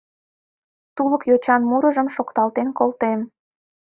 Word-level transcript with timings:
Тулык 0.95 1.23
йочан 1.29 1.61
мурыжым 1.69 2.07
шокталтен 2.15 2.67
колте-ем... 2.77 3.21